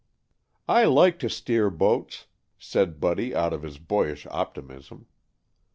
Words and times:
"I 0.67 0.85
like 0.85 1.19
to 1.19 1.29
steer 1.29 1.69
boats," 1.69 2.25
said 2.57 2.99
Buddy 2.99 3.35
out 3.35 3.53
of 3.53 3.61
his 3.61 3.77
boyish 3.77 4.25
optimism. 4.31 5.05